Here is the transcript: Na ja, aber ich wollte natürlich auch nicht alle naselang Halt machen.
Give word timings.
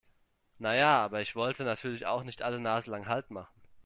Na 0.57 0.73
ja, 0.73 0.97
aber 1.05 1.21
ich 1.21 1.35
wollte 1.35 1.63
natürlich 1.63 2.07
auch 2.07 2.23
nicht 2.23 2.41
alle 2.41 2.59
naselang 2.59 3.05
Halt 3.07 3.29
machen. 3.29 3.53